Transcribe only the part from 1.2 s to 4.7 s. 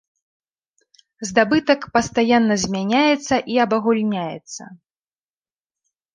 Здабытак пастаянна змяняецца і абагульняецца.